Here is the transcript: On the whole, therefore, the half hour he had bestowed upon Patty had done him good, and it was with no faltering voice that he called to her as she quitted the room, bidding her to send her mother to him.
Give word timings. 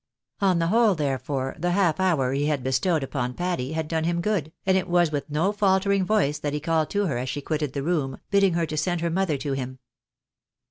On 0.39 0.57
the 0.57 0.69
whole, 0.69 0.95
therefore, 0.95 1.55
the 1.59 1.73
half 1.73 1.99
hour 1.99 2.33
he 2.33 2.47
had 2.47 2.63
bestowed 2.63 3.03
upon 3.03 3.35
Patty 3.35 3.73
had 3.73 3.87
done 3.87 4.03
him 4.03 4.19
good, 4.19 4.51
and 4.65 4.75
it 4.75 4.87
was 4.87 5.11
with 5.11 5.29
no 5.29 5.51
faltering 5.51 6.05
voice 6.05 6.39
that 6.39 6.53
he 6.53 6.59
called 6.59 6.89
to 6.89 7.05
her 7.05 7.19
as 7.19 7.29
she 7.29 7.39
quitted 7.39 7.73
the 7.73 7.83
room, 7.83 8.17
bidding 8.31 8.53
her 8.53 8.65
to 8.65 8.77
send 8.77 9.01
her 9.01 9.11
mother 9.11 9.37
to 9.37 9.51
him. 9.53 9.77